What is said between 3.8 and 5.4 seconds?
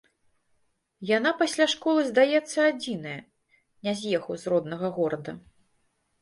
не з'ехаў з роднага горада.